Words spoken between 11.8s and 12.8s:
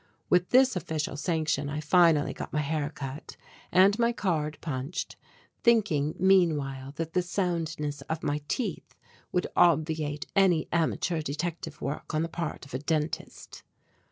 work on the part of a